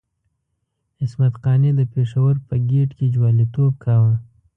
عصمت 1.03 1.33
قانع 1.43 1.71
د 1.77 1.81
پېښور 1.93 2.35
په 2.47 2.55
ګېټ 2.69 2.89
کې 2.97 3.11
جواليتوب 3.15 3.71
کاوه. 3.83 4.13